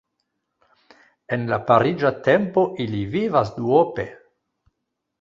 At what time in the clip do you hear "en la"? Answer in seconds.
1.37-1.59